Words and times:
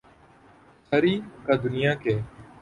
ساری 0.91 1.13
کا 1.45 1.53
دنیا 1.63 1.93
کے 2.03 2.19